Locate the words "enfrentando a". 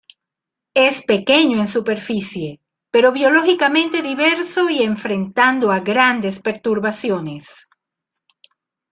4.81-5.81